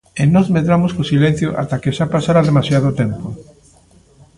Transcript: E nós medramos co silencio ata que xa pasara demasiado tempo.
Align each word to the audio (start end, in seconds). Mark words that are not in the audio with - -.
E 0.21 0.23
nós 0.33 0.47
medramos 0.55 0.91
co 0.95 1.09
silencio 1.11 1.49
ata 1.61 1.81
que 1.83 1.95
xa 1.97 2.05
pasara 2.13 2.45
demasiado 2.49 2.89
tempo. 3.01 3.27